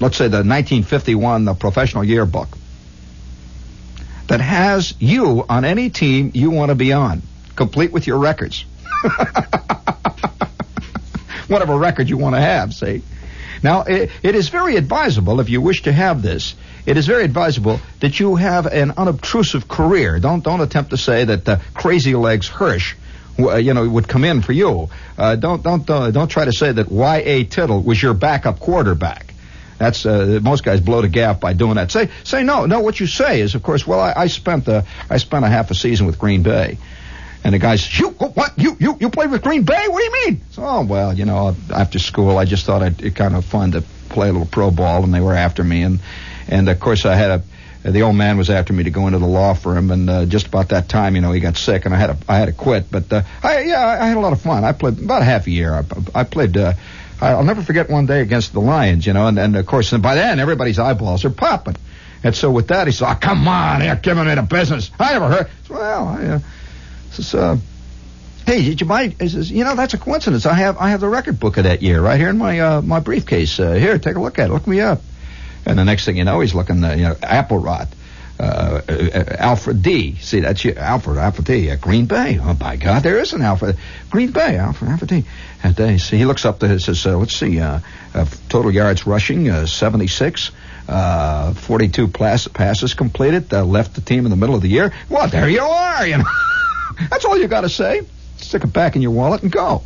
[0.00, 2.48] let's say the 1951 the professional yearbook
[4.28, 7.22] that has you on any team you want to be on,
[7.56, 8.64] complete with your records.
[11.48, 13.02] whatever record you want to have, see.
[13.62, 16.56] Now, it, it is very advisable if you wish to have this.
[16.84, 20.18] It is very advisable that you have an unobtrusive career.
[20.18, 22.96] Don't don't attempt to say that uh, Crazy Legs Hirsch,
[23.38, 24.88] uh, you know, would come in for you.
[25.16, 27.22] Uh, don't don't uh, don't try to say that Y.
[27.24, 27.44] A.
[27.44, 29.32] Tittle was your backup quarterback.
[29.78, 31.92] That's uh, most guys blow the gaff by doing that.
[31.92, 32.80] Say say no no.
[32.80, 35.70] What you say is, of course, well, I, I spent a, I spent a half
[35.70, 36.78] a season with Green Bay.
[37.44, 38.52] And the guy says, "You what?
[38.56, 39.84] You you you play with Green Bay?
[39.88, 43.02] What do you mean?" So, oh well, you know, after school, I just thought I'd,
[43.02, 45.82] it kind of fun to play a little pro ball, and they were after me,
[45.82, 46.00] and
[46.48, 47.42] and of course I had a
[47.90, 50.46] the old man was after me to go into the law firm, and uh, just
[50.46, 52.52] about that time, you know, he got sick, and I had to I had to
[52.52, 52.90] quit.
[52.90, 54.64] But uh, I yeah, I had a lot of fun.
[54.64, 55.74] I played about half a year.
[55.74, 56.56] I, I played.
[56.56, 56.74] Uh,
[57.20, 60.02] I'll never forget one day against the Lions, you know, and, and of course, and
[60.02, 61.76] by then everybody's eyeballs are popping.
[62.24, 65.12] And so with that, he said, oh, "Come on, you're giving me the business." I
[65.12, 65.50] never heard.
[65.68, 66.40] Well, I, uh,
[67.12, 67.56] says, uh,
[68.46, 70.46] "Hey, did you buy?" He says, "You know, that's a coincidence.
[70.46, 72.82] I have I have the record book of that year right here in my uh,
[72.82, 73.58] my briefcase.
[73.58, 74.52] Uh, here, take a look at it.
[74.52, 75.00] Look me up."
[75.64, 77.88] And the next thing you know, he's looking, uh, you know, Applerot.
[78.40, 80.16] Uh, uh, Alfred D.
[80.16, 81.70] See, that's you, Alfred, Alfred D.
[81.70, 82.40] Uh, Green Bay.
[82.42, 83.76] Oh, by God, there is an Alfred.
[84.10, 85.24] Green Bay, Alfred, Alfred D.
[85.62, 87.80] And uh, he looks up to says, uh, let's see, uh,
[88.48, 90.50] total yards rushing, uh, 76.
[90.88, 93.52] Uh, 42 pass, passes completed.
[93.52, 94.92] Left the team in the middle of the year.
[95.08, 96.04] Well, there you are.
[96.04, 96.24] You know,
[97.10, 98.02] that's all you got to say.
[98.38, 99.82] Stick it back in your wallet and go,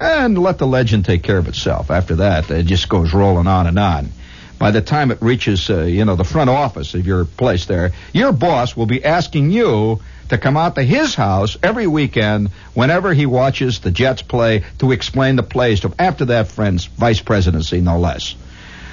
[0.00, 1.90] and let the legend take care of itself.
[1.90, 4.10] After that, it just goes rolling on and on.
[4.58, 7.92] by the time it reaches, uh, you know, the front office of your place there,
[8.12, 13.14] your boss will be asking you to come out to his house every weekend whenever
[13.14, 17.80] he watches the Jets play to explain the plays to after that friend's vice presidency,
[17.80, 18.34] no less.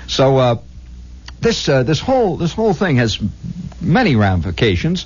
[0.07, 0.55] So uh,
[1.41, 3.19] this uh, this whole this whole thing has
[3.81, 5.05] many ramifications.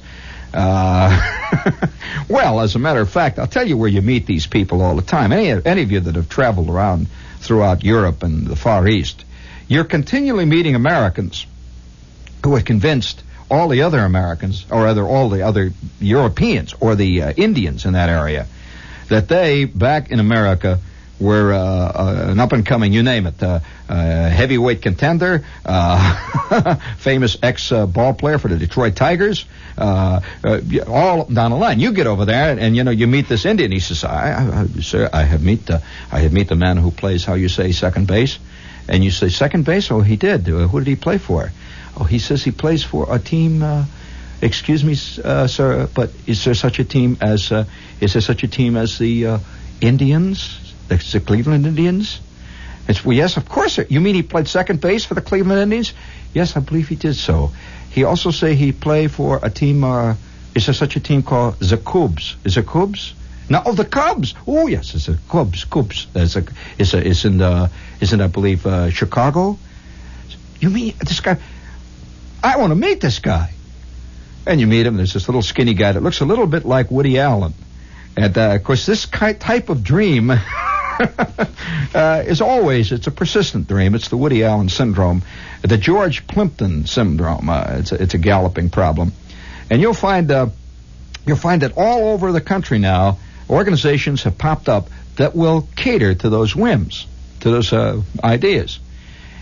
[0.53, 1.87] Uh,
[2.29, 4.95] well, as a matter of fact, I'll tell you where you meet these people all
[4.95, 5.31] the time.
[5.31, 7.07] Any any of you that have traveled around
[7.39, 9.23] throughout Europe and the Far East,
[9.67, 11.45] you're continually meeting Americans
[12.43, 17.23] who are convinced all the other Americans, or other all the other Europeans or the
[17.23, 18.47] uh, Indians in that area,
[19.07, 20.79] that they back in America
[21.19, 26.75] were uh, uh, an up and coming, you name it, uh, uh heavyweight contender, uh,
[26.97, 29.45] famous ex ball player for the Detroit Tigers,
[29.77, 30.21] all
[31.25, 31.79] down the line.
[31.79, 33.71] You get over there and, and, you know you meet this Indian.
[33.71, 36.91] He says, I, I, "Sir, I have meet the I have meet the man who
[36.91, 38.39] plays how you say second base."
[38.87, 39.91] And you say second base?
[39.91, 40.47] Oh, he did.
[40.47, 41.51] who did he play for?
[41.95, 43.63] Oh, he says he plays for a team.
[44.41, 47.51] Excuse me, sir, but is there such a team as
[47.99, 49.39] is there such a team as the
[49.81, 52.19] Indians, the, the, Cleveland Indians?
[52.87, 53.79] It's, well, yes, of course.
[53.89, 55.93] You mean he played second base for the Cleveland Indians?
[56.33, 57.51] Yes, I believe he did so.
[57.91, 59.83] He also say he played for a team.
[59.83, 60.15] Uh,
[60.55, 62.35] is there such a team called the Cubs?
[62.43, 63.13] Is it Cubs?
[63.49, 64.35] No, oh, the Cubs.
[64.45, 65.65] Oh, yes, it's a Cubs.
[65.65, 66.07] Cubs.
[66.13, 66.43] It's a,
[66.77, 67.69] it's a, it's in the,
[68.01, 69.57] I believe uh, Chicago.
[70.59, 71.37] You mean this guy?
[72.43, 73.53] I want to meet this guy.
[74.45, 74.97] And you meet him.
[74.97, 77.53] There's this little skinny guy that looks a little bit like Woody Allen.
[78.15, 80.27] And uh, of course, this type of dream
[81.95, 83.95] uh, is always it's a persistent dream.
[83.95, 85.23] It's the Woody Allen syndrome,
[85.61, 87.49] the George Plimpton syndrome.
[87.49, 89.13] Uh, it's a, it's a galloping problem,
[89.69, 90.47] and you'll find uh,
[91.25, 93.17] you'll find that all over the country now,
[93.49, 97.07] organizations have popped up that will cater to those whims,
[97.41, 98.79] to those uh, ideas.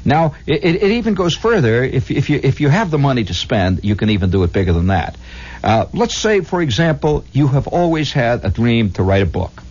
[0.06, 1.84] Now, it, it, even goes further.
[1.84, 4.54] If, if, you, if you have the money to spend, you can even do it
[4.54, 5.18] bigger than that.
[5.62, 9.64] Uh, let's say, for example, you have always had a dream to write a book.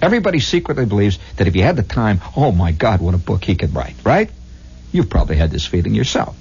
[0.00, 3.44] Everybody secretly believes that if you had the time, oh my God, what a book
[3.44, 4.30] he could write, right?
[4.92, 6.36] You've probably had this feeling yourself.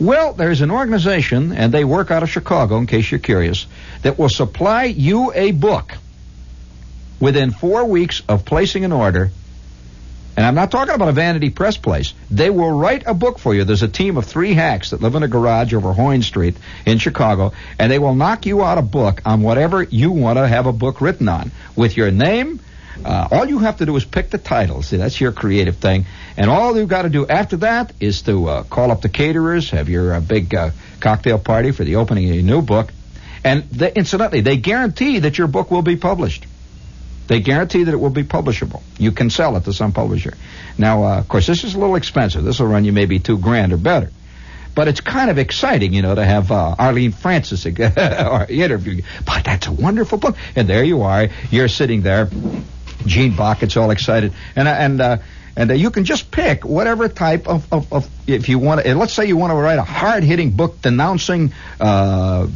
[0.00, 3.66] Well, there's an organization, and they work out of Chicago, in case you're curious,
[4.02, 5.92] that will supply you a book
[7.20, 9.30] within four weeks of placing an order
[10.38, 12.14] and I'm not talking about a vanity press place.
[12.30, 13.64] They will write a book for you.
[13.64, 16.98] There's a team of three hacks that live in a garage over Hoyne Street in
[16.98, 20.66] Chicago, and they will knock you out a book on whatever you want to have
[20.66, 22.60] a book written on with your name.
[23.04, 24.82] Uh, all you have to do is pick the title.
[24.82, 26.06] See, that's your creative thing.
[26.36, 29.70] And all you've got to do after that is to uh, call up the caterers,
[29.70, 30.70] have your uh, big uh,
[31.00, 32.92] cocktail party for the opening of your new book.
[33.44, 33.64] And
[33.96, 36.46] incidentally, they guarantee that your book will be published.
[37.28, 38.82] They guarantee that it will be publishable.
[38.98, 40.34] You can sell it to some publisher.
[40.78, 42.42] Now, uh, of course, this is a little expensive.
[42.42, 44.10] This will run you maybe two grand or better.
[44.74, 48.92] But it's kind of exciting, you know, to have uh, Arlene Francis interview.
[48.92, 49.02] You.
[49.26, 50.36] But that's a wonderful book.
[50.56, 51.28] And there you are.
[51.50, 52.30] You're sitting there.
[53.06, 54.32] Gene Bach gets all excited.
[54.56, 55.16] And, uh, and, uh,
[55.56, 58.94] and uh, you can just pick whatever type of, of, of if you want to.
[58.94, 62.46] Let's say you want to write a hard-hitting book denouncing, uh,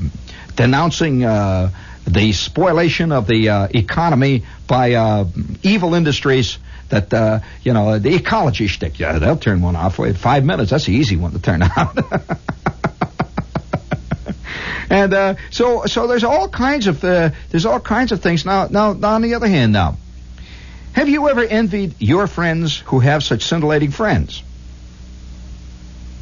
[0.55, 1.71] denouncing uh,
[2.07, 5.25] the spoilation of the uh, economy by uh,
[5.63, 8.99] evil industries that uh, you know the ecology shtick.
[8.99, 10.71] Yeah, they'll turn one off in five minutes.
[10.71, 11.99] That's the easy one to turn out.
[14.91, 18.45] and uh, so so there's all kinds of uh, there's all kinds of things.
[18.45, 19.97] Now now, now on the other hand now,
[20.93, 24.43] have you ever envied your friends who have such scintillating friends?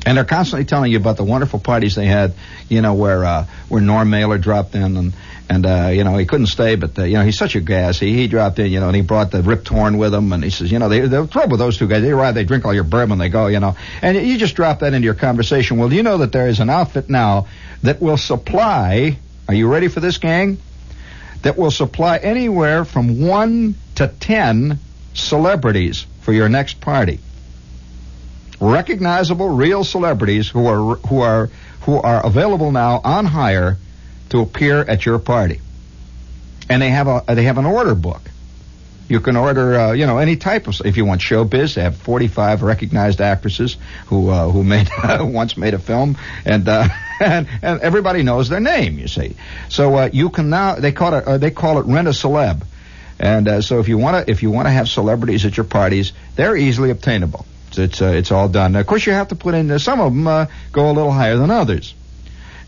[0.06, 2.34] And they're constantly telling you about the wonderful parties they had,
[2.68, 5.12] you know, where uh, where Norm Mailer dropped in and
[5.50, 7.98] and uh, you know he couldn't stay, but uh, you know he's such a gas.
[7.98, 10.44] He he dropped in, you know, and he brought the Rip Torn with him, and
[10.44, 12.64] he says, you know, they, the trouble with those two guys, they arrive, they drink
[12.64, 15.76] all your bourbon, they go, you know, and you just drop that into your conversation.
[15.76, 17.48] Well, you know that there is an outfit now
[17.82, 19.18] that will supply.
[19.48, 20.58] Are you ready for this, gang?
[21.42, 24.78] That will supply anywhere from one to ten
[25.14, 27.18] celebrities for your next party.
[28.60, 31.50] Recognizable, real celebrities who are who are
[31.82, 33.78] who are available now on hire
[34.28, 35.60] to appear at your party.
[36.68, 38.22] And they have a they have an order book.
[39.10, 40.80] You can order, uh, you know, any type of.
[40.84, 45.74] If you want showbiz, they have 45 recognized actresses who uh, who made once made
[45.74, 46.86] a film, and, uh,
[47.20, 49.00] and and everybody knows their name.
[49.00, 49.34] You see,
[49.68, 52.62] so uh, you can now they call it uh, they call it rent a celeb,
[53.18, 56.12] and so if you want to if you want to have celebrities at your parties,
[56.36, 57.44] they're easily obtainable.
[57.76, 58.72] It's it's all done.
[58.72, 59.76] Now, of course, you have to put in.
[59.80, 61.94] some of them go a little higher than others.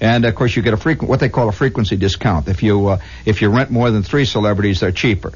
[0.00, 2.48] And of course, you get a frequent what they call a frequency discount.
[2.48, 5.32] If you uh, if you rent more than three celebrities, they're cheaper.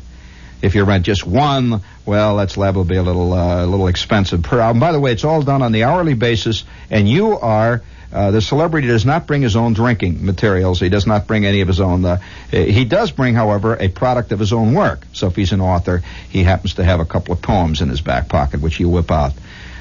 [0.66, 3.86] If you rent just one, well, that's liable to be a little uh, a little
[3.86, 4.72] expensive per hour.
[4.72, 7.82] And by the way, it's all done on the hourly basis, and you are.
[8.12, 10.80] Uh, the celebrity does not bring his own drinking materials.
[10.80, 12.04] He does not bring any of his own.
[12.04, 12.18] Uh,
[12.50, 15.04] he does bring, however, a product of his own work.
[15.12, 18.00] So if he's an author, he happens to have a couple of poems in his
[18.00, 19.32] back pocket, which he'll whip out.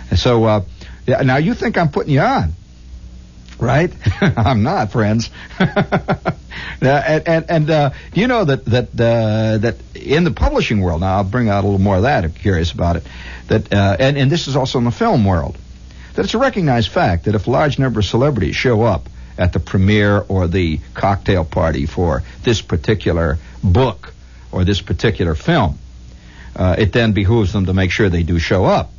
[0.10, 0.62] And so uh,
[1.08, 2.54] now you think I'm putting you on,
[3.60, 3.94] right?
[4.22, 5.30] I'm not, friends.
[5.60, 11.18] and and, and uh, you know that that uh, that in the publishing world, now
[11.18, 12.24] I'll bring out a little more of that.
[12.24, 13.04] I'm curious about it.
[13.48, 15.58] That uh, and and this is also in the film world.
[16.14, 19.52] That it's a recognized fact that if a large number of celebrities show up at
[19.52, 24.14] the premiere or the cocktail party for this particular book
[24.52, 25.78] or this particular film,
[26.56, 28.92] uh, it then behooves them to make sure they do show up.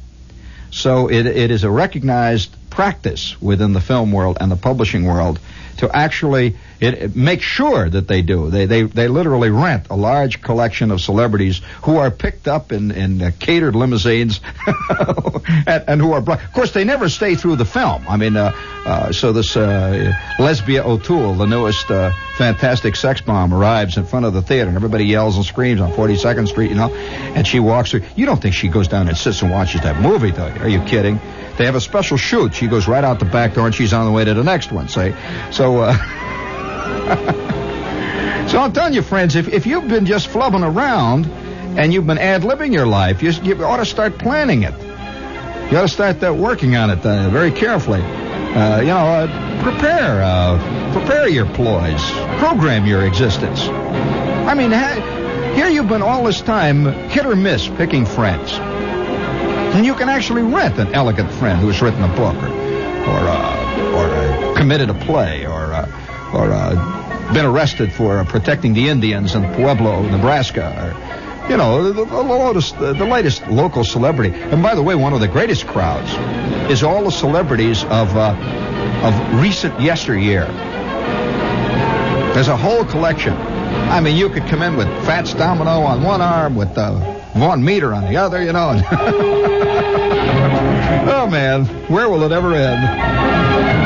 [0.71, 5.41] So it, it is a recognized practice within the film world and the publishing world
[5.79, 8.51] to actually it, it make sure that they do.
[8.51, 12.91] They, they they literally rent a large collection of celebrities who are picked up in
[12.91, 14.41] in uh, catered limousines,
[15.67, 16.45] and, and, who are brought.
[16.45, 18.05] Of course, they never stay through the film.
[18.07, 18.53] I mean, uh,
[18.85, 24.27] uh, so this uh, Lesbia O'Toole, the newest uh, fantastic sex bomb, arrives in front
[24.27, 27.61] of the theater, and everybody yells and screams on 42nd Street, you know, and she
[27.61, 28.03] walks through.
[28.15, 30.49] You don't think she goes down and sits and watches that movie, though?
[30.49, 31.19] Are you kidding?
[31.57, 32.55] They have a special shoot.
[32.55, 34.71] She goes right out the back door, and she's on the way to the next
[34.71, 34.89] one.
[34.89, 35.15] Say,
[35.51, 35.79] so.
[35.79, 35.97] Uh,
[38.49, 41.27] so I'm telling you, friends, if, if you've been just flubbing around
[41.79, 44.75] and you've been ad-libbing your life, you, you ought to start planning it.
[45.71, 48.03] You ought to start uh, working on it uh, very carefully.
[48.57, 52.03] Uh, you know, uh, prepare, uh, prepare your ploys,
[52.39, 53.61] program your existence.
[53.69, 59.85] I mean, ha- here you've been all this time hit or miss picking friends, and
[59.85, 62.49] you can actually rent an elegant friend who's written a book or
[63.07, 65.75] or, uh, or committed a play or
[66.33, 71.93] or uh, been arrested for uh, protecting the Indians in Pueblo, Nebraska, or you know,
[71.93, 74.35] the, the, latest, the, latest local celebrity.
[74.35, 76.11] And by the way, one of the greatest crowds
[76.71, 78.35] is all the celebrities of uh,
[79.03, 80.47] of recent yesteryear.
[82.35, 83.35] There's a whole collection.
[83.35, 86.93] I mean, you could come in with Fats Domino on one arm, with uh,
[87.35, 88.83] Vaughn Meader on the other, you know.
[91.09, 93.86] oh man, where will it ever end?